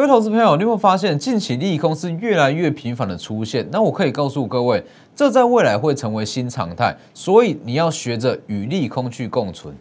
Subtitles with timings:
[0.00, 3.68] 各位投资朋友，你有没有发现近期利空是越来越频繁的出现？
[3.70, 4.82] 那我可以告诉各位，
[5.14, 9.76] 这在未来会成为新常态，所以你要学着与利空去共存。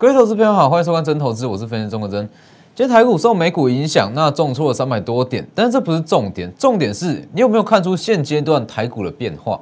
[0.00, 2.26] 各位投资朋友好，欢迎收看真投资，我是分析中国真。
[2.74, 9.60] 今天台股受美股影响，那重挫了三百多点，但是这不是重点，重点是你有没有看出现阶段台股的变化？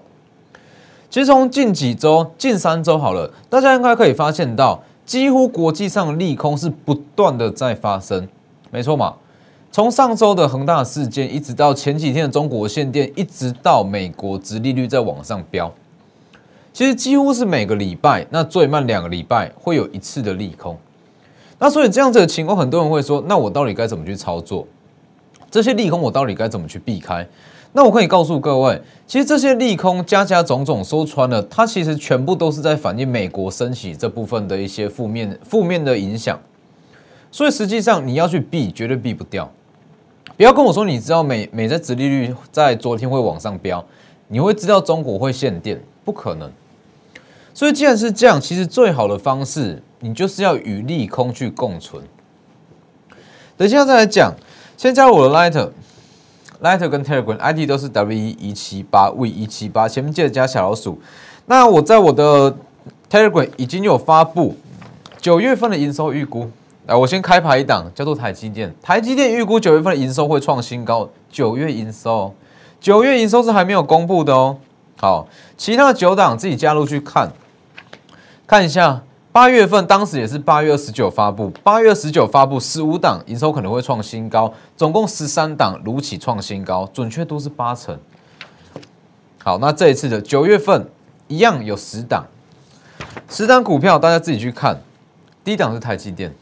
[1.10, 8.29] 其实从近几周、近三周好了，大家应该可以发现到，几乎国际上利空是不断的在发生，
[8.70, 9.12] 没错嘛？
[9.73, 15.68] 从上周的恒大事件，一直到前几天的中国限电，一直到美国殖利率在往上飙。
[16.78, 20.78] 其实几乎是每个礼拜，那最慢两个礼拜会有一次的利空。
[21.59, 24.64] 那所以这样子的情况，很多人会说：那我到底该怎么去操作？
[25.51, 27.26] 这些利空我到底该怎么去避开？
[27.73, 36.38] 那我可以告诉各位，其实这些利空加加种种说穿了，它其实全部都是在反映美国升息这部分的一些负面负面的影响。
[37.32, 39.51] 所以实际上你要去避，绝对避不掉。
[40.37, 43.84] 不要跟我说你知道美美债殖利率在昨天会往上飙，
[44.29, 46.49] 你会知道中国会限电，不可能。
[47.59, 52.00] 所以，既然是这样，其实最好的方式，你就是要与利空去共存。
[53.56, 54.32] 等一下再来讲，
[54.76, 61.00] 先加入我的 Lighter，Lighter 跟 Telegram ID 都是 W 一一七八 V 一七八，前面记得加小老鼠。
[61.46, 62.56] 那我在我的
[63.10, 64.54] Telegram 已经有发布
[65.20, 66.48] 九月份的营收预估。
[66.87, 68.72] 啊，我先开牌一档，叫做台积电。
[68.81, 71.10] 台积电预估九月份的营收会创新高。
[71.28, 72.32] 九月营收，
[72.81, 74.59] 九月营收是还没有公布的哦。
[74.97, 75.26] 好，
[75.56, 77.32] 其他的九档自己加入去看。
[78.49, 87.99] 看一下八月份，当时也是八月二十九发布，八月二十九发布十五档营收可能会创新高，总共十三档如期创新高，准确度是八成。
[89.44, 90.89] 好，那这一次的九月份
[91.27, 92.25] 一样有十档，
[93.28, 94.81] 十档股票大家自己去看。
[95.45, 96.34] 第一档是台积电，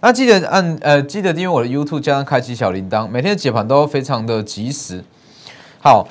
[0.00, 5.04] 那记得按呃记得订阅我的 YouTube，加上开启小铃铛，每天解盘都非常的及时。
[5.80, 6.08] 好，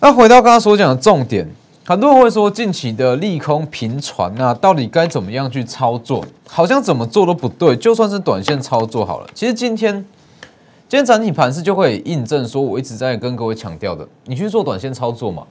[0.00, 1.46] 那回到刚刚所讲的重点。
[1.86, 6.24] 很多人会说近期的利空频传啊，到底该怎么样去操作？
[6.46, 7.74] 好像怎么做都不对。
[7.74, 9.94] 就算是短线操作好了，其实今天
[10.88, 15.44] 今天整体盘势就会印证说，我一直在跟各位强调的，你去做短线操作嘛，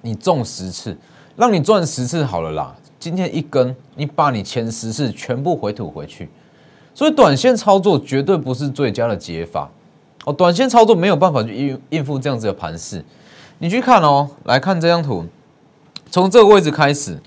[0.00, 0.96] 你中十次，
[1.36, 2.74] 让你赚十次好了啦。
[2.98, 6.28] 今天一根，你把你前十次全部回吐回去，
[6.94, 9.70] 所以短线操作绝对不是最佳的解法
[10.24, 10.32] 哦。
[10.32, 13.04] 短线操作没有办法去应应付这样子的盘势，
[13.58, 15.24] 你去看哦，来看这张图。
[16.10, 17.18] 从这个位置开始，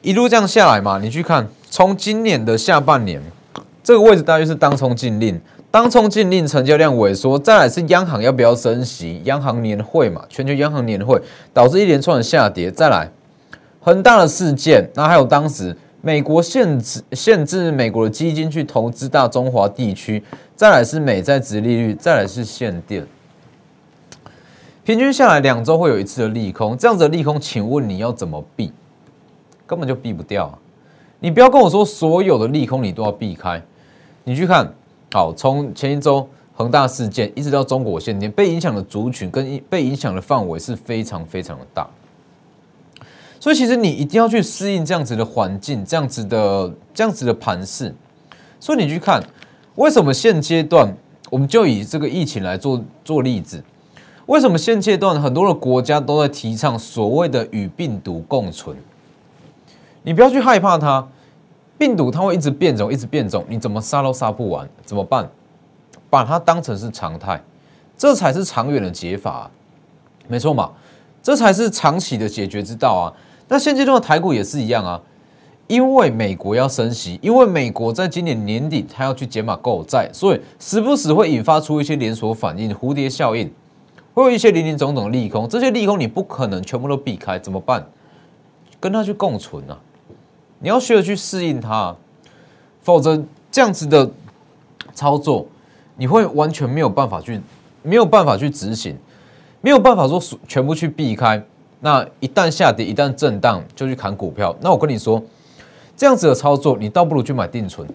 [0.00, 3.20] 一路这样下来嘛，你去看，从今年的下半年，
[3.82, 11.20] 这个位置大约是当冲禁令，当冲禁令成交量萎缩，再来是央行要不要升息，央行年会嘛，全球央行年会
[11.52, 13.10] 导致一连串的下跌，再来
[13.80, 20.22] 很大的事件，那还有当时美国限制限制美国的基金去投资大中华地区，
[20.54, 23.04] 再来是美债值利率，再来是限电。
[24.84, 28.72] 平均下来两周会有一次的利空，这样子的利空，请问你要怎么避？
[29.64, 30.58] 根本就避不掉。
[31.20, 33.62] 你不要跟我说所有的利空你都要避开。
[34.24, 34.74] 你去看，
[35.12, 41.88] 好，从前一周恒大事件一直到中国限电，被影响的族群跟被影响的范围是非常非常的大。
[43.38, 47.94] 所以其实你一定要去适应这样子的环境，这样子的这样子的盘势。
[48.58, 49.22] 所以你去看，
[49.76, 50.92] 为什么现阶段
[51.30, 53.62] 我们就以这个疫情来做做例子？
[54.26, 58.76] 为什么现阶段很多的国家都在提倡所谓的与病毒共存？
[60.02, 61.06] 你不要去害怕它，
[61.76, 65.28] 病毒它会一直变种，一直变种，你怎么杀都杀不完，怎么办？
[66.08, 67.42] 把它当成是常态，
[67.96, 69.50] 这才是长远的解法，
[70.28, 70.70] 没错嘛？
[71.22, 73.06] 这才是长期的解决之道啊！
[73.48, 75.00] 那现阶段的台股也是一样啊，
[75.68, 83.50] 因为美国要升息，因为美国在今年年底它要去解码购债，所以时不时会引发出一些连锁反应、蝴蝶效应。
[84.14, 87.86] 会有一些零零总总的利空，这些利空你不可能全部都避开，怎么办？
[88.78, 89.78] 跟它去共存啊！
[90.58, 91.94] 你要学着去适应它，
[92.82, 94.10] 否则这样子的
[94.92, 95.46] 操作，
[95.96, 97.40] 你会完全没有办法去，
[97.82, 98.96] 没有办法去执行，
[99.60, 101.42] 没有办法说全部去避开。
[101.80, 104.54] 那一旦下跌，一旦震荡，就去砍股票。
[104.60, 105.22] 那我跟你说，
[105.96, 107.88] 这样子的操作，你倒不如去买定存。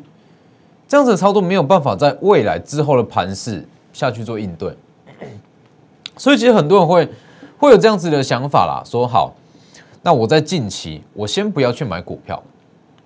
[0.88, 4.76] 这样子的操作没有办法在未来之后的盘势下去做应对。
[6.18, 7.08] 所以其实很多人会
[7.58, 9.34] 会有这样子的想法啦，说好，
[10.02, 12.42] 那我在近期我先不要去买股票，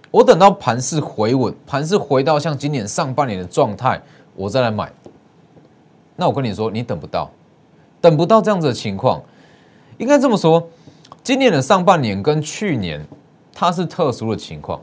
[0.10, 4.02] 我等到盘势回稳，盘势回到像今年上半年的状态，
[4.36, 4.92] 我再来买。
[6.16, 7.30] 那我跟你说，你等不到，
[8.00, 9.22] 等不到这样子的情况，
[9.98, 10.68] 应该这么说，
[11.24, 13.06] 今年的上半年跟去年
[13.54, 14.80] 它是特殊的情况。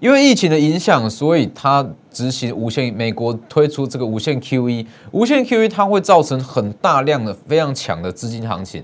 [0.00, 8.82] 因为疫情的影响，所以它执行无限美国推出这个无限 QE，无限 QE 它会造成很大量的非常强的资金行情，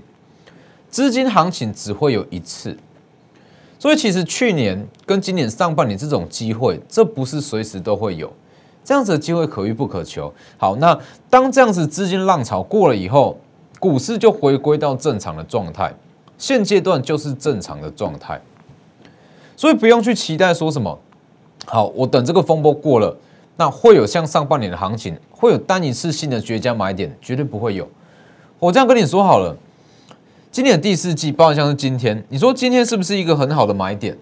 [0.91, 2.77] 资金行情只会有一次，
[3.79, 8.31] 所以其实去年跟今年上半年这种机会，这不是随时都会有，
[8.83, 10.31] 这样子的机会可遇不可求。
[10.59, 10.95] 好，那
[11.31, 13.39] 当这样子资金浪潮过了以后，
[13.79, 15.91] 股市就回归到正常的状态，
[16.37, 18.39] 现阶段就是正常的状态，
[19.55, 20.99] 所以不用去期待说什么。
[21.69, 23.13] 好，我等这个风波过了，
[23.57, 27.85] 那会有像上半年的行情，会有单一次性的绝佳买点，绝对不会有。
[28.57, 29.53] 我这样跟你说好了，
[30.49, 34.17] 今年的第四季，包含像是今天，你说今天是不是一个很好的买点？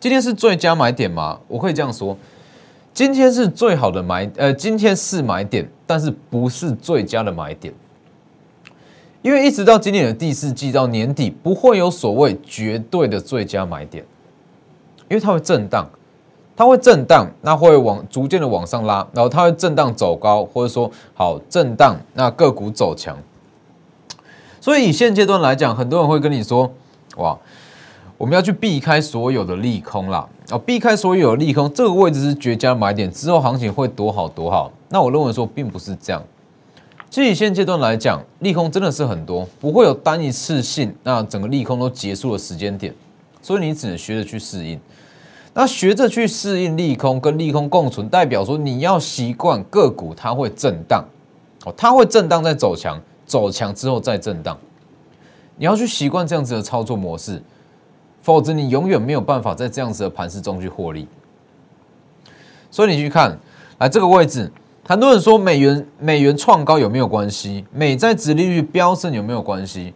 [0.00, 1.38] 今天是最佳买点吗？
[1.46, 2.16] 我可以这样说，
[2.94, 7.74] 今天是最好的买，呃，今天是买点，但是不是最佳的买点，
[9.20, 14.02] 因为一直到今年的第四季到年底，不会有所谓绝对的最佳买点，
[15.10, 15.86] 因为它会震荡。
[16.54, 23.16] 它会震荡，那会往逐渐的往上拉，然后它会震荡走高，或者说好震荡，那个股走强。
[24.60, 26.70] 所以以现阶段来讲，很多人会跟你说，
[27.16, 27.36] 哇，
[28.16, 34.70] 我们要去避开所有的利空啦，哦，避开所有的利空，这个位置是绝佳买点，之后行情会多好多好。
[34.88, 36.22] 那我认为说并不是这样。
[37.10, 42.94] 其实以现阶段来讲，利空真的是很多，不会有单一次性，那整个利空都结束的时间点，
[43.42, 44.78] 所以你只能学着去适应。
[45.54, 51.04] 那学着去适应利空，跟利空共存，代表说你要习惯个股它会震荡，
[51.66, 54.56] 哦，它会震荡再走强，走强之后再震荡，
[55.56, 57.42] 你要去习惯这样子的操作模式，
[58.22, 61.06] 否则你永远没有办法在这样子的盘势中去获利。
[62.70, 63.38] 所以你去看，
[63.76, 64.50] 来这个位置，
[64.86, 67.62] 很多人说美元美元创高有没有关系？
[67.70, 69.92] 美债殖利率飙升有没有关系？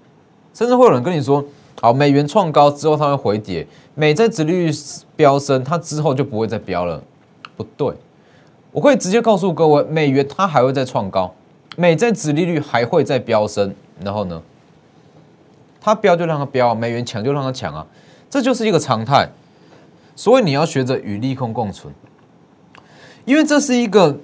[0.52, 1.42] 甚至会有人跟你说。
[1.80, 4.72] 好，美元创高之后它会回跌，美债殖利率
[5.14, 7.02] 飙升，它之后就不会再飙了。
[7.56, 7.94] 不对，
[8.72, 11.32] 我可以直接告诉各位，美元它还会再创高，
[11.76, 14.40] 美债殖利率还会再飙升，然后呢，
[15.80, 17.86] 它飙就让它飙啊，美元强就让它强啊，
[18.30, 19.28] 这就是一个常态。
[20.14, 21.92] 所以你要学着与利空共存，
[23.26, 24.18] 因为这是一个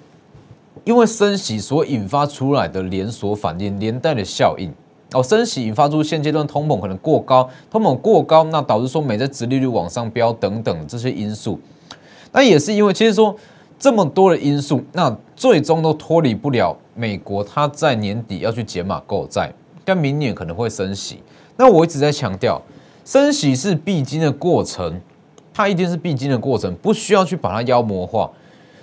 [0.84, 4.72] 因为升息所引发出来的连锁反应，连带的效应。
[5.14, 11.61] 哦，升息引发出现阶段通膨可能过高，通膨过高，那导致说美债殖利率往上飙等等这些因素，
[12.32, 13.37] 那也是因为其实说
[13.79, 19.53] 这么多的因素，那最终都脱离不了美国它在年底要去解码购债，
[19.85, 21.23] 但明年可能会升息。
[21.56, 22.61] 那我一直在强调，
[23.05, 24.99] 升息是必经的过程，
[25.53, 28.31] 它一定是必经的过程，不需要去把它妖魔化。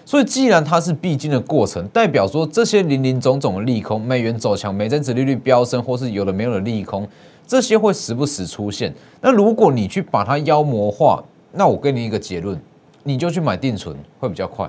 [0.10, 7.08] 所以，既然它是必经的过程，代表说这些零零总总的利空，美元走强，美债殖利率飙升，或是有的没有的利空，
[7.46, 8.92] 这些会时不时出现。
[9.22, 12.60] 那如果你去把它妖魔化，那我给你一个结论，
[13.04, 14.68] 你就去买定存会比较快。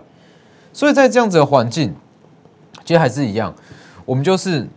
[0.75, 1.95] 所以在这样子的环境，
[2.85, 3.55] 其实还是一样，
[4.05, 4.69] 我们就是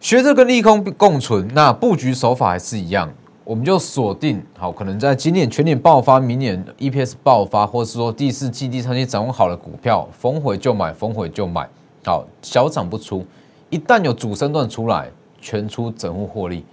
[0.00, 3.12] 学着跟利空共存，那布局手法还是一样。
[3.44, 11.68] 我们就锁定好，可能在今年全年爆发，明年 EPS 爆发，或是说第四季、第三季掌握好的股票，逢回就买，逢回就买，
[12.04, 13.26] 好，小涨不出，
[13.68, 16.64] 一旦有主升段出来，全出整户获利，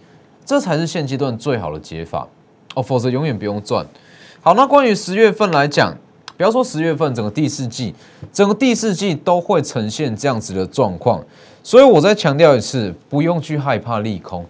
[0.45, 2.27] 这才是现阶段最好的解法
[2.75, 3.83] 哦，否则永远不用赚。
[4.41, 5.97] 好，那关于十月份来讲，
[6.37, 7.95] 不要说十月份，整个第四季，
[8.31, 11.25] 整个第四季都会呈现这样子的状况，
[11.63, 14.45] 所以我再强调一次，不用去害怕利空，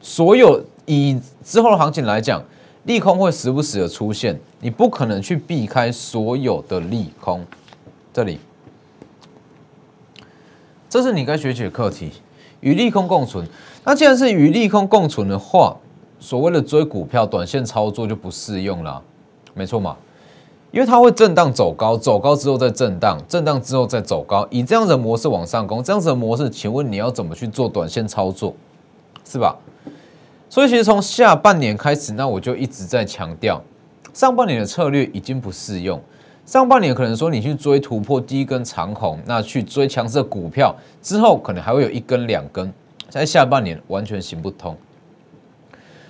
[0.00, 0.60] 所有。
[0.88, 2.42] 以之后的行情来讲，
[2.84, 7.44] 利空会时不时的出现，你不可能去避开所有的利空。
[8.12, 8.40] 这里，
[10.88, 12.10] 这是你该学习的课题，
[12.60, 13.46] 与利空共存。
[13.84, 15.76] 那既然是与利空共存的话，
[16.18, 19.02] 所谓的追股票、短线操作就不适用了，
[19.52, 19.94] 没错嘛？
[20.70, 28.54] 因为它会震荡走高，走高之后再震荡，震荡之后再走高，以这样的模式往上攻，这样子的模式，请问你要怎么去做短线操作，
[29.24, 29.54] 是吧？
[30.50, 33.62] 所以其实从下半年开始，那我就一直在强调，
[34.14, 36.00] 上半年的策略已经不适用。
[36.46, 42.72] 上半年可能说你去追突破第一根长红，那去追强势股票之后，可能还会有一根两根，
[43.10, 44.74] 在下半年完全行不通。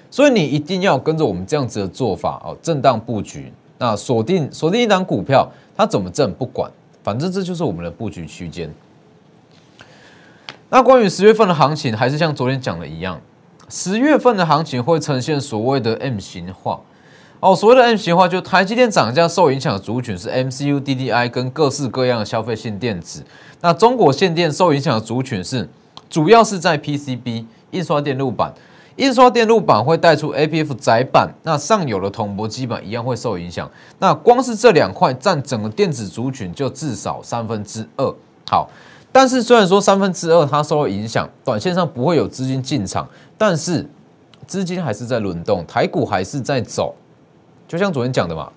[0.09, 6.71] 所以你一定要跟着我们这样子的做法哦，震荡布局，那锁定锁定一档股票，它怎么震不管，
[7.03, 8.73] 反正这就是我们的布局区间。
[10.71, 13.21] 那关于十月份的行情，还是像昨天讲的一样。
[13.69, 16.81] 十月份的行情会呈现所谓的 M 型化，
[17.41, 23.23] 哦，所谓的 M 型化，就台积电涨价受影响的族群是 MCU、DDI 跟各式各样的消费性电子。
[23.61, 25.69] 那中国限电受影响的族群是
[26.09, 28.53] 主要是在 PCB、印刷电路板。
[28.97, 33.71] 印刷电路板会带出 APF 载板，那上游的铜箔基板一样会受影响。
[34.01, 38.13] 那光是这两块占整个电子族群就至少三分之二。
[38.51, 38.69] 好，
[39.19, 43.05] 但是虽然说三分之二它受到影响，短线上不会有资金进场，
[43.37, 43.85] 但是
[44.47, 46.95] 资金还是在轮动，台股还是在走。
[47.67, 48.49] 就像昨天讲的嘛，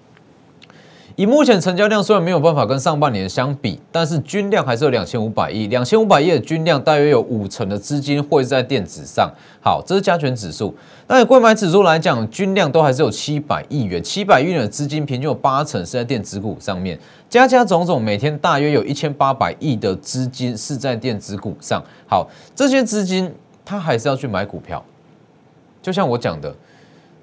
[1.22, 9.32] 以目前成交量虽然没有办法跟上半年相比，但是均量还是有两千五百亿，两千五百亿的均量大约有五成的资金会在电子上。
[9.64, 10.76] 好，这是加权指数。
[11.06, 16.98] 那以贵买指数来讲，均量都还是有七百亿元，七百亿元的资金平均有八成是在电子股上面，
[17.30, 21.80] 加加种种，每天大约有一千八百亿的资金是在电子股上。
[22.08, 23.32] 好，这些资金
[23.64, 24.84] 它还是要去买股票，
[25.84, 26.52] 就像我讲的。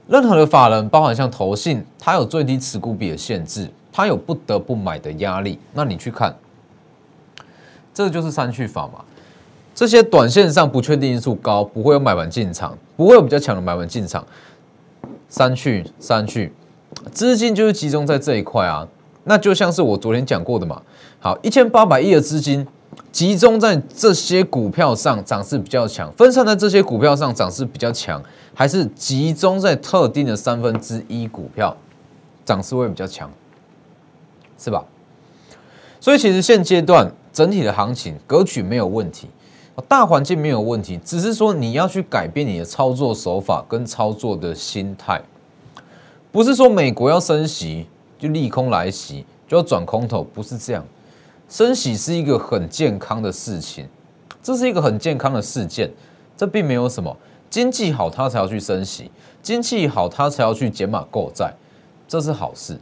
[0.06, 5.58] 任何的法人，包含像投信，它有最低持股比的限制，它有不得不买的压力。
[5.74, 6.32] 那你去看，
[7.92, 9.04] 这就是三去法嘛。
[9.74, 14.24] 这些短线上不确定因素高，不会有买盘进场，不会有比较强的买盘进场。
[15.28, 16.52] 三去三去，
[17.10, 18.86] 资金就是集中在这一块啊。
[19.24, 20.80] 那就像是我昨天讲过的嘛。
[21.18, 22.64] 好，一千八百亿的资金。
[23.10, 28.22] 集中在这些股票上涨势比较强，分散在这些股票上涨势比较强，
[28.54, 31.76] 还是集中在特定的三分之一股票
[32.44, 33.28] 涨势会比较强，
[34.58, 34.84] 是吧？
[36.00, 39.28] 所以其实现阶段整体的行情格局没有问题，
[39.88, 45.22] 大环境没有问题，只是说你要去改变你的操作手法跟操作的心态，
[46.32, 47.86] 不是说美国要升息
[48.18, 50.84] 就利空来袭就要转空头，不是这样。
[51.48, 53.88] 升息是一个很健康的事情，
[54.42, 55.90] 这是一个很健康的事件，
[56.36, 57.16] 这并没有什么。
[57.50, 59.10] 经济好他才要去升息，
[59.42, 61.54] 经济好他才要去减码购债，
[62.06, 62.78] 这是好事，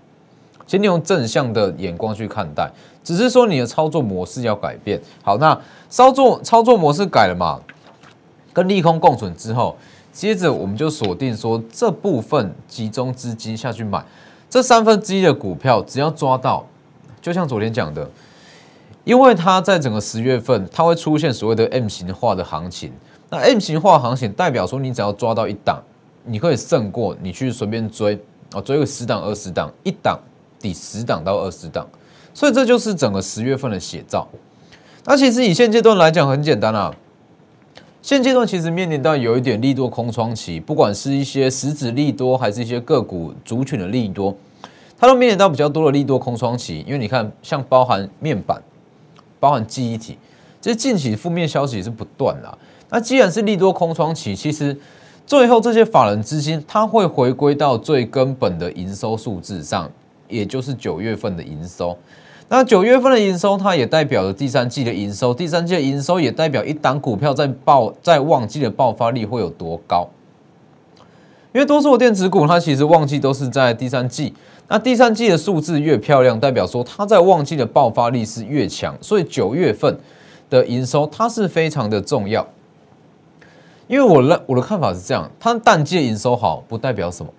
[0.66, 2.70] 请你用正向的眼光去看待，
[3.04, 5.00] 只是说你的操作模式要改变。
[5.22, 5.58] 好，那
[5.88, 7.60] 操作操作模式改了嘛？
[8.52, 9.76] 跟利空共存之后，
[10.12, 14.04] 接着我们就锁定说这部分集中资金下去买
[14.48, 16.66] 这三分之一的股票，只要抓到，
[17.20, 18.08] 就像昨天讲的。
[19.04, 22.92] 因为它在整个十月份，它会出现所谓的 M 型化的行情。
[23.30, 25.80] 那 M 型化行情代表说，你只要抓到一档，
[26.24, 28.18] 你可以胜过你去随便追
[28.52, 30.18] 啊，追个十档、二十档，一档
[30.60, 31.86] 抵十档到二十档。
[32.34, 34.28] 所以这就是整个十月份的写照。
[35.04, 36.94] 那其实以现阶段来讲，很简单啊。
[38.02, 44.36] 现阶段其实面临到有一点利多空窗期，不管是一些实质利多，还是一些个股族群的利多，
[44.98, 46.84] 它都面临到比较多的利多空窗期。
[46.86, 48.62] 因为你看，像包含面板。
[49.38, 50.16] 包含记忆体，
[50.62, 52.58] 这近期负面消息是不断的。
[52.88, 54.76] 那既然是利多空窗期，其实
[55.26, 59.88] 最后这些法人资金，它会回归到最根本的营收数字上，
[60.28, 61.96] 也就是九月份的营收。
[62.48, 65.34] 那九月份的营收，它也代表了第三季的营收。
[65.34, 70.06] 第三季的营收也代表一档股票在爆在旺季的爆发力会有多高。
[71.52, 74.32] 因为多数的电子股，它其实旺季都是在第三季。
[74.68, 79.98] 那第三季的数字越漂亮，代表说它在旺季的爆发力是越强，所以九月份
[80.50, 82.46] 的营收它是非常的重要。
[83.88, 87.32] 因为我的我的看法是这样，它淡季的营收好不代表什么，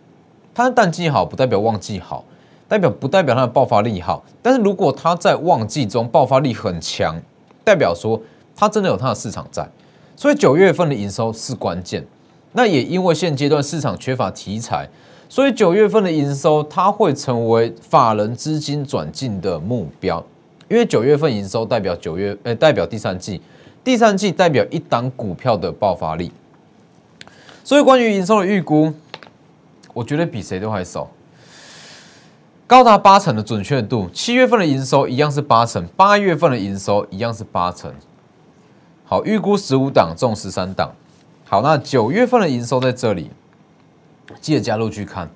[0.54, 2.26] 它淡季好不代表旺季好，
[2.68, 4.24] 代表不代表它的爆发力好。
[4.42, 7.16] 但是如果它在旺季中爆发力很强，
[7.64, 8.22] 代表说
[8.56, 9.68] 它真的有它的市场在，
[10.16, 12.06] 所以九月份的营收是关键。
[12.54, 14.88] 那也因为现阶段市场缺乏题材。
[15.30, 20.26] 所以九月份的营收，它会成为法人资金转进的目标，
[20.70, 23.42] 因为九月份营收代表九月，呃，代表第三季，
[23.84, 26.32] 第三季代表一档股票的爆发力。
[27.62, 28.94] 所以关于营收的预估，
[29.94, 31.12] 我觉得比谁都还少，
[32.68, 34.10] 高达八成的准确度。
[34.14, 37.92] 七月份的营收一样是八成，八月份的营收一样是八成。
[39.06, 40.94] 好，预估十五档中十三档。
[41.46, 43.32] 好，那九月份的营收在这里。
[44.42, 45.30] 记得加入去看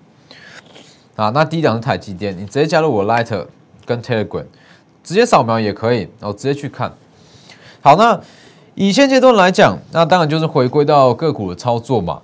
[1.16, 1.30] 啊！
[1.30, 3.46] 那第一档是台积电，你直接加入我 Light
[3.86, 4.44] 跟 Telegram，
[5.02, 6.92] 直接扫描也可以，然后直接去看。
[7.80, 8.20] 好，那
[8.76, 12.22] 以现阶段来讲，那当然就是回归到个股的操作嘛。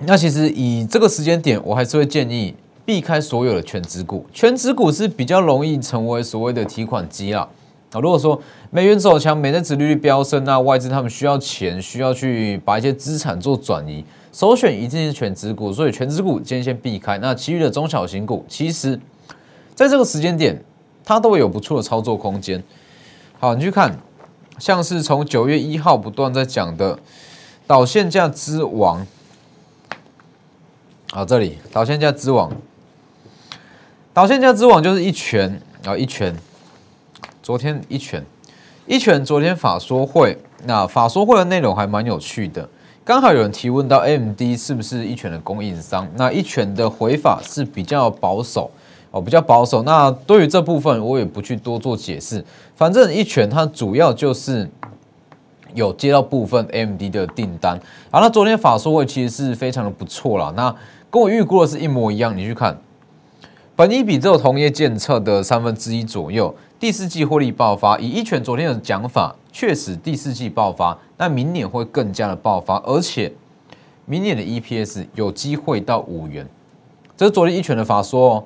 [0.00, 2.56] 那其实以这个时间点，我还是会建议
[2.88, 7.46] 避开所有的全值股，全值股是比较容易成为所谓的提款机啊。
[7.92, 8.40] 啊，如果说
[8.70, 14.02] 美元走强，美债殖利率飙升，那外资他们需要钱，需要去把一些资产做转移。
[14.32, 17.18] 首选一定是全值股，所以全值股今天先避开。
[17.18, 18.98] 那其余的中小型股，其实
[19.74, 20.58] 在这个时间点，
[21.04, 22.64] 它都会有不错的操作空间。
[23.38, 23.98] 好，你去看，
[24.58, 26.98] 像是从九月一号不断在讲的
[27.66, 29.06] 导线价之王，
[31.10, 32.50] 好，这里导线价之王
[34.18, 36.34] 导线价之王就是一拳啊，一拳。
[37.40, 38.20] 昨天一拳，
[38.84, 39.24] 一拳。
[39.24, 42.68] 昨天法说会，那法说会的内容还蛮有趣的。
[43.04, 46.04] 刚好有人提问到 AMD 是不是一拳的供应商？
[46.16, 48.68] 那一拳的回法是比较保守
[49.12, 49.84] 哦，比较保守。
[49.84, 52.44] 那对于这部分，我也不去多做解释。
[52.74, 54.68] 反正一拳它主要就是
[55.74, 57.78] 有接到部分 AMD 的订单。
[58.10, 60.52] 好，那昨天法说会其实是非常的不错了。
[60.56, 60.74] 那
[61.08, 62.36] 跟我预估的是一模一样。
[62.36, 62.76] 你去看，
[63.78, 66.52] 本一比只有同业监测的三分之一左右。
[66.80, 73.32] 第四季获利爆发，以一拳昨天的讲法，确实第四季爆发，那明年会更加的爆发，而且
[74.04, 76.44] 明年的 EPS 有机会到五元，
[77.16, 78.44] 这是昨天一拳的法说哦，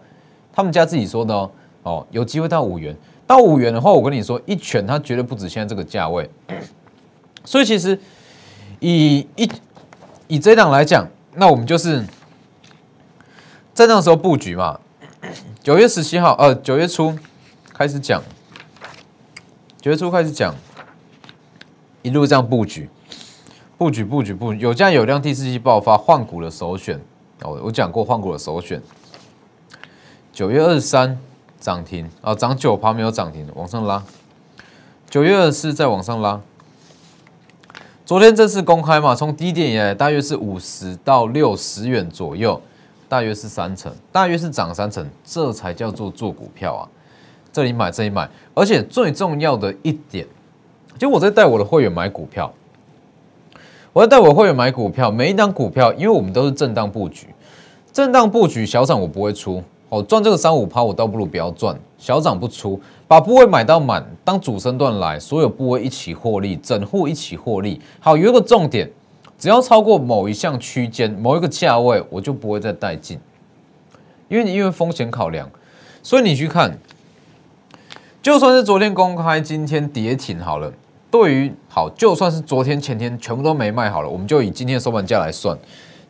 [0.52, 1.50] 他们家自己说的哦，
[1.84, 2.94] 哦，有机会到五元，
[3.26, 6.28] 到五元的话，我跟你说，一拳它绝对不止现在这个价位，
[7.42, 7.98] 所以其实
[8.80, 9.50] 以一
[10.28, 12.04] 以这档来讲，那我们就是
[13.72, 14.78] 在那时候布局嘛，
[15.62, 17.16] 九月十七号，呃，九月初。
[17.72, 18.20] 开始讲，
[19.80, 20.52] 九月初开始讲，
[22.02, 22.90] 一路这样布局，
[23.78, 27.00] 布局布局布局，有价有量，第四季爆发，换股的首选
[27.42, 27.60] 哦。
[27.62, 28.82] 我讲过换股的首选，
[30.32, 31.16] 九月二十三
[31.60, 34.02] 涨停啊，涨九趴没有涨停，往上拉。
[35.08, 36.40] 九月二十四再往上拉，
[38.04, 42.60] 昨天正式公开嘛，从低点以来大约是五十到六十元左右，
[43.12, 46.88] 大约是三成，大约是涨三成，这才叫做做股票啊。
[47.52, 50.26] 这里买，这里买，而且最重要的一点，
[50.96, 52.50] 就我在带我的会员买股票，
[53.92, 57.26] 我在带我的会员买股票，每一张股票，因为我们都是震荡布局，
[57.92, 67.78] 震荡布局小涨我不会出，哦，赚这个三五趴我倒不如不要赚，小涨不出，把部位买到满，当主升段来，所有部位一起获利，整户一起获利。
[68.00, 68.90] 好，有一个重点，
[69.42, 73.18] 只要超过某一项区间，某一个价位，我就不会再带进，
[74.28, 75.50] 因为你因为风险考量，
[76.00, 76.78] 所以你去看。
[78.22, 80.72] 就算是昨天公开，今天跌停好了。
[81.10, 85.58] 对于好，就算是昨天、前天全部都没卖好了，我们就以今天的收盘价来算，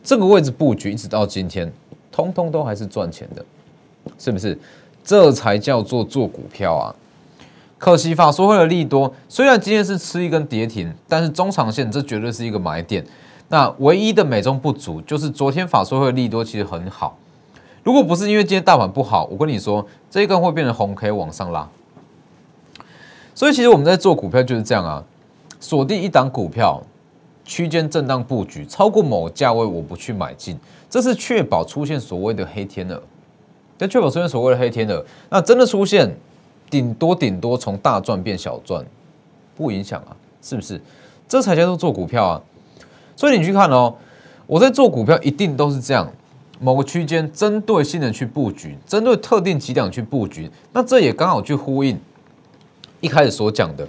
[0.03, 1.73] 这个位置布局一直到今天，
[2.11, 3.43] 通通都还是赚钱的，
[4.19, 4.55] 是不是？
[5.03, 6.95] 这才叫做做股票啊！
[7.83, 13.05] 可惜法说会的利多，虽然今天是吃一根跌停，但是中长线这绝对是一个买点。
[13.49, 17.17] 那唯一的美中不足就是昨天法说会的利多其实很好，
[17.83, 21.67] 如果不是因为今天大盘不好，我跟你说，这一根会变成红 K 往上拉。
[23.35, 25.03] 所以其实我们在做股票就是这样啊，
[25.59, 26.81] 锁定一档股票，
[27.43, 30.57] 区间震荡布局，超过某价位我不去买进，
[30.89, 33.03] 这是确保出现所谓的黑天鹅。
[33.79, 36.09] 要确保出现所谓的黑天鹅，那真的出现，
[36.73, 38.83] 顶多顶多从大赚变小赚，
[39.55, 40.81] 不影响啊，是不是？
[41.27, 42.41] 这才叫做做股票啊。
[43.15, 43.93] 所以你去看哦，
[44.47, 46.11] 我在做股票一定都是这样，
[46.59, 51.95] 某个区间针对性的去布局，针对特定几档去布局，那这也刚好去呼应。
[53.01, 53.87] 一开始所讲的，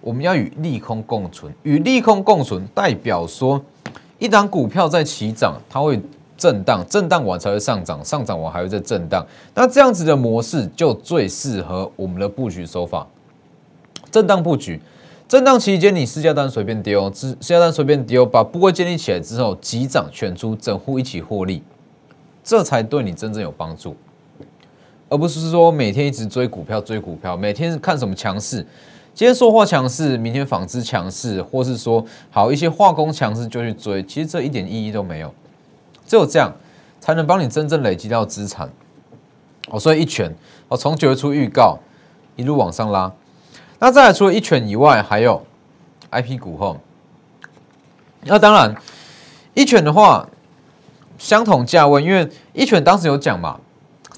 [0.00, 3.60] 我们要与利空共存，与利空共存代表说，
[4.20, 6.00] 一档股票在起涨，它会
[6.40, 9.22] 震荡，震荡完才会上涨，上涨完还会再震荡。
[9.54, 13.06] 那这样子的模式就最适合我们的布局手法。
[14.10, 14.80] 震荡布局，
[15.28, 21.62] 震荡期间你私家单随便丢，私私家单随便丢，把部位建立起来之后，急涨全出，整户一起获利，
[22.42, 23.94] 这才对你真正有帮助。
[25.10, 28.64] 而不是说每天一直追股票追股票，每天看什么强势，
[29.12, 35.30] 今天说话强势，明天纺织强势，或是说好一些化工强势就去追，其实这一点意义都没有。
[36.10, 36.52] 只有这样
[36.98, 38.68] 才能帮你真正累积到资产。
[39.68, 40.34] 哦，所以一拳，
[40.66, 41.78] 我从九月初预告
[42.34, 43.12] 一路往上拉。
[43.78, 45.46] 那再来除了一拳以外，还有
[46.10, 46.80] I P 股后。
[48.24, 48.74] 那当然
[49.54, 50.28] 一拳的话，
[51.16, 53.60] 相同价位，因为一拳当时有讲嘛。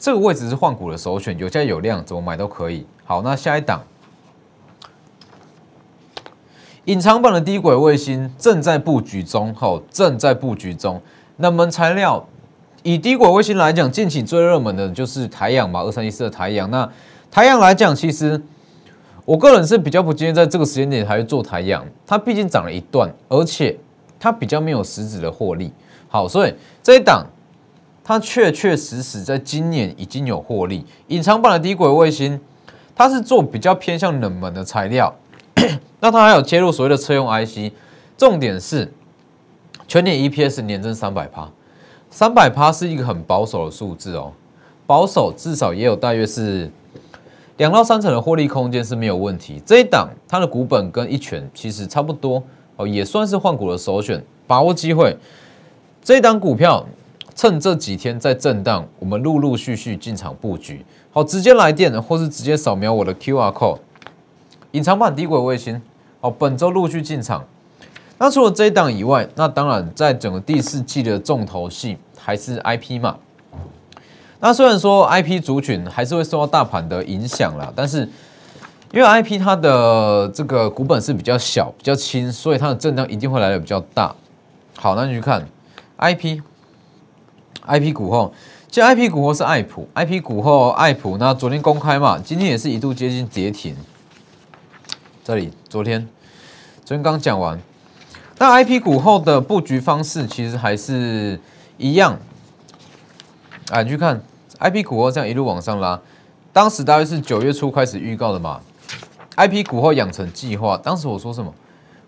[0.00, 2.86] 这个位置是换股的首选，有价有量，怎么买都可以。
[3.04, 3.82] 好，那下一档，
[6.86, 11.02] 隐藏版的低轨卫星正在布局中，吼，正在布局中。
[11.42, 12.24] 那么材料，
[12.84, 16.70] 以低轨卫星来讲，近期最热门的就是台阳吧，二三一四的台阳。
[16.70, 16.88] 那
[17.32, 18.40] 台阳来讲，其实
[19.24, 23.76] 我个人是比较不建议在这个时间点还去做台阳，它毕竟涨了一段，而且
[24.20, 25.72] 它比较没有实质的获利。
[26.08, 27.26] 好，所以这一档。
[28.04, 30.84] 它确确实实在今年已经有获利。
[31.06, 32.40] 隐藏版的低轨卫星，
[32.96, 35.14] 它是做比较偏向冷门的材料，
[36.00, 37.72] 那它还有切入所谓的车用 IC。
[38.18, 38.92] 重点是
[39.86, 41.50] 全年 EPS 年增三百趴，
[42.10, 44.32] 三百趴是一个很保守的数字哦，
[44.86, 46.70] 保守至少也有大约是
[47.56, 49.62] 两到三成的获利空间是没有问题。
[49.64, 52.42] 这一档它的股本跟一拳其实差不多
[52.76, 55.16] 哦，也算是换股的首选，把握机会。
[56.02, 56.86] 这一档股票。
[57.34, 60.84] 趁这几天在震荡，我们陆陆续续进场布局。
[61.10, 63.78] 好，直接来电或是直接扫描我的 Q R code，
[64.72, 65.80] 隐藏版低轨卫星。
[66.20, 67.42] 好，本周陆续进场。
[68.22, 73.16] 那除了这一档以外，那当然在整个第四季的重头戏还是 I P 嘛。
[74.38, 78.08] 那虽然说 I P 族群还是会受到大盘的影响啦，但是
[78.92, 84.14] 因为 I P 它的这个股本是比较小、比较轻，所以它的震荡一定会来的比较大。
[84.78, 85.44] 好，那你去看
[85.96, 88.32] I P，I P 股后，
[88.68, 93.74] 其实 I P 股后是爱普，I P 股后爱普，那昨天公开嘛，今天也是一度接近跌停。
[95.24, 96.08] 这里昨天
[96.84, 97.60] 昨天刚讲完，
[98.42, 101.38] 那 I P 股后的布局方式其实还是
[101.78, 102.18] 一样。
[103.70, 104.20] 啊，你去看。
[104.58, 106.00] I P 股后这样一路往上拉，
[106.52, 108.60] 当时大约是九月初开始预告的嘛。
[109.36, 111.54] I P 股后养成计划，当时我说什么？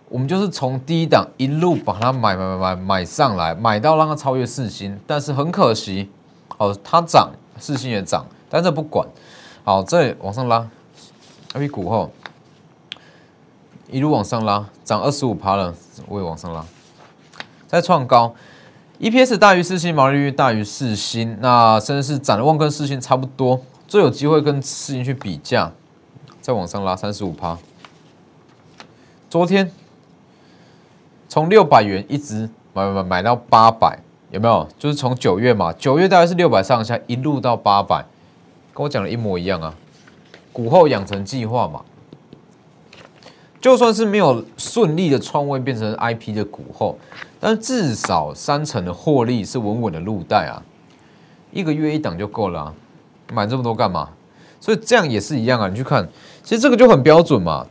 [0.08, 4.98] 我们就是从低档一路把它买买买买买上来，买到让它超越四星。
[5.06, 6.10] 但是很可惜，
[6.58, 9.06] 哦，它涨，四星也涨，但这不管。
[9.62, 10.68] 好，这里往上拉
[11.52, 12.10] ，I P 股后
[13.94, 15.72] 一路往上拉，涨二十五趴了，
[16.08, 16.66] 我也往上拉，
[17.68, 18.34] 再创高。
[18.98, 25.70] EPS 大于四星，毛利率大于四星，那甚至是展望跟四星差不多，最有机会跟四星去比价，
[26.40, 27.56] 再往上拉三十五趴。
[29.30, 29.70] 昨天
[31.28, 34.00] 从六百元一直买买买买到八百，
[34.32, 34.66] 有没有？
[34.76, 38.04] 就是从九月嘛，九月大概是六百上下，一路到八百，
[38.72, 39.72] 跟我讲的一模一样啊。
[40.52, 41.84] 股后养成计划嘛，
[43.64, 46.98] 就算是没有顺利的创位变成 IP 的股后。
[47.40, 50.62] 但至少三成的获利是稳稳的入袋啊，
[51.50, 52.74] 一个月一档就够了，
[53.32, 54.10] 买这么多干嘛？
[54.60, 56.06] 所以这样也是一样啊，你去看，
[56.42, 57.66] 其实这个就很标准嘛，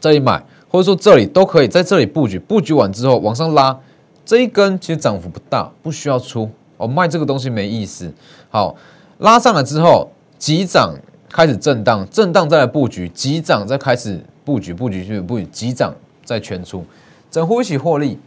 [0.00, 3.76] 这里买或者说这里都可以在这里布局，布局完之后往上拉，
[4.24, 8.12] 这一根其实涨幅不大，不需要出哦，卖这个东西没意思。
[8.48, 8.76] 好，
[9.18, 10.94] 拉上来之后急涨
[11.28, 16.84] 开始震荡，震荡再来布局，急涨再开始布局，布局去布局，急涨再全出，
[17.30, 18.18] 整户一起获利。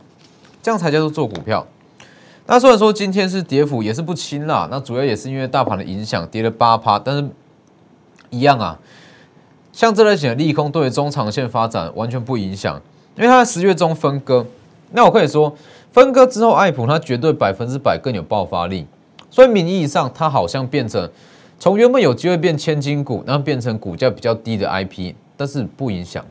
[0.62, 1.68] 这样才叫做做股票。
[2.46, 6.98] 那虽然说今天是跌幅也是不轻啦，那主要也是因为大盘的影响，跌了八趴。
[6.98, 7.30] 但是
[8.30, 8.80] 一样啊，
[9.74, 12.82] 像这类型的利空对于中长线发展完全不影响，
[13.18, 14.46] 因为它在十月中分割。
[14.92, 15.54] 那我可以说，
[15.92, 18.88] 分割之后，爱普它绝对百分之百更有爆发力。
[19.30, 21.10] 所以名义上它好像变成
[21.60, 26.26] 从原本有机会变千金股，然后变成股价比较低的 IP，但是不影响。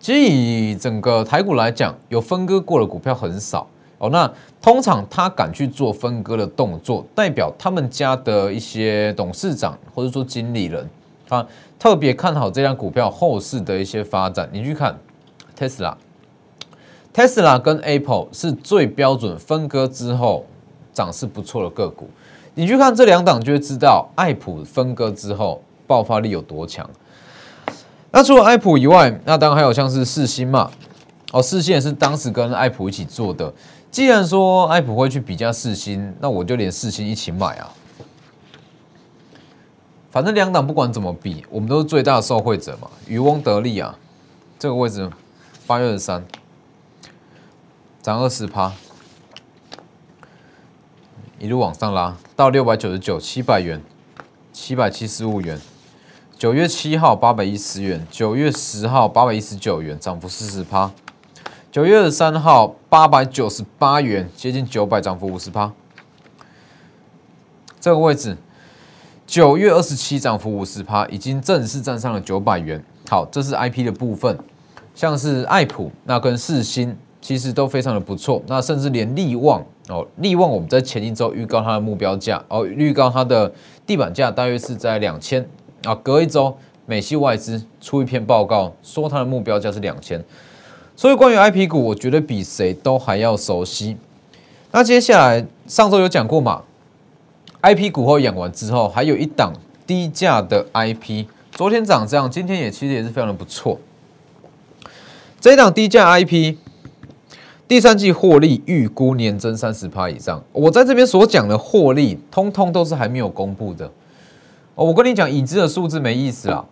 [0.00, 3.68] 其实以整个台股来讲，有分割过的股票很少
[3.98, 4.10] 哦。
[4.10, 4.28] 那
[4.60, 10.88] 通常他敢去做分割的动作，代表他们家的一些董事长或者说经理人，
[11.28, 11.46] 他
[11.78, 14.48] 特别看好这张股票后市的一些发展。
[14.52, 14.98] 你去看
[15.56, 20.44] Tesla，Tesla 跟 Apple 是最标准分割之后
[20.92, 22.10] 涨势不错的个股。
[22.54, 26.90] 你去看这两档，就会知道爱普分割之后爆发力有多强。
[28.14, 30.70] 那除了爱普以外，那当然还有像是四星嘛，
[31.32, 33.52] 哦，四星也是当时跟爱普一起做的。
[33.90, 37.72] 既然说爱普会去比价四星，那我就连四星一起买啊。
[40.10, 43.98] 反正两档不管怎么比，我们都是最大的受惠者嘛，渔翁得利啊。
[44.58, 45.10] 这个位置
[45.66, 46.22] 八月二十三，
[48.02, 48.72] 涨二十趴，
[51.38, 53.82] 一路往上拉到六百九十九，七百元，
[54.52, 55.58] 七百七十五元。
[56.42, 60.90] 九月七号八百一十元，九月十号八百一十九元，涨幅四十趴。
[61.70, 65.72] 九月二十三号八百九十八元，接近九百，涨幅五十趴。
[67.78, 68.36] 这个位置，
[69.24, 72.84] 九月二十七涨幅五十趴，已经正式站上了九百元。
[73.08, 74.36] 好，这是 I P 的部分，
[74.96, 83.52] 像是爱普那跟四星其实都非常的不错，那甚至连利旺哦，利旺我们在前一周预告它的目标价哦，预告它的
[83.86, 85.48] 地板价大约是在两千。
[85.84, 90.22] 啊，隔一周，美系外资出一篇报告，说它的目标价是两千，
[90.94, 93.96] 所以关于 I P 股，我觉得比谁都还要熟悉。
[94.70, 96.62] 那接下来上周有讲过嘛
[97.60, 99.52] ？I P 股后养完之后，还有一档
[99.86, 103.78] 低价的 I P，昨天涨这样，今天也其实也是非常的不错。
[105.40, 106.58] 这一档低价 I P，
[107.66, 113.90] 第三季获利预估年增三十趴以上，我在这边所讲的获利，通通都是还没有公布的。
[114.74, 116.64] 哦，我跟你讲，已知的数字没意思啦。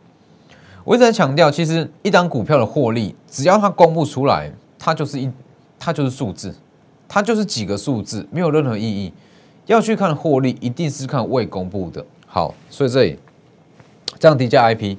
[0.84, 5.30] 我一直在强调，其实一张股票的获利，只要它公布出来，它就是一，
[5.78, 6.54] 它就是数字，
[7.06, 9.12] 它就是几个数字，没有任何意义。
[9.66, 12.04] 要去看获利，一定是看未公布的。
[12.26, 13.18] 好，所以这里
[14.18, 14.96] 这样低价 IP，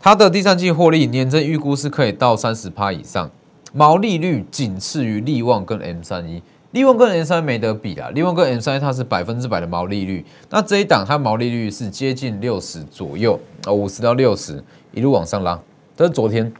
[0.00, 3.30] 它的第三季获利年增预估是可以到三十趴以上，
[3.72, 6.40] 毛利率仅次于利旺跟 M 三一
[6.72, 15.58] 利旺跟 M 三没得比啊，利旺跟 M 三它是百分之百的毛利率，那这一档它毛利率是接近六十左右啊，五十到六十一路往上拉，
[15.96, 16.52] 这是昨天。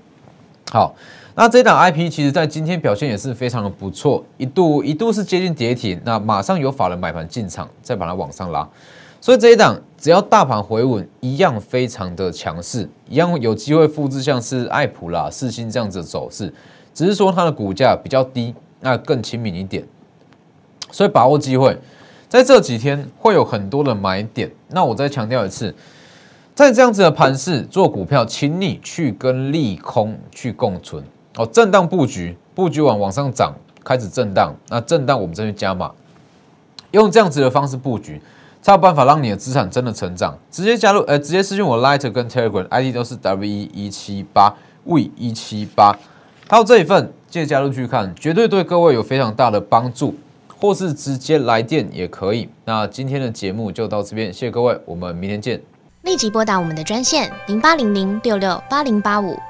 [0.71, 0.95] 好，
[1.35, 8.67] 那这一档 IP 其实在今天表现也是非常的不错，一度一度是接近跌停，那马上有法人买盘进场，再把它往上拉，
[9.21, 16.51] 所以这一档只要大盘回稳，一样非常的强势，一样有机会复制像是爱普啦、四星这样子的走势，
[16.95, 19.85] 只是说它的股价比较低，那更亲民一点。
[20.91, 21.77] 所以把握机会，
[22.29, 24.51] 在这几天会有很多的买点。
[24.69, 25.75] 那我再强调一次，
[26.55, 31.03] 在这样子的盘势做股票，请你去跟利空去共存
[31.37, 31.47] 哦。
[31.47, 35.91] 震荡布局，布局往往上涨，开始震荡，那震荡我们再去加码，
[36.91, 38.21] 用这样子的方式布局，
[38.61, 40.37] 才有办法让你的资产真的成长。
[40.51, 45.97] 直接加入，呃，直接私信我 Light 跟 Telegram ID 都是 W 一七八 V 一七八，
[46.49, 50.15] 还有这一份，记得加入去看，绝对对各位有非常大的帮助。
[50.61, 52.49] 或是直接来电也可以。
[52.65, 55.61] 那今天的节目就到这边，谢谢各位，我们明天见。
[56.03, 59.37] 立即拨打我们的专线零八零零六六八零八五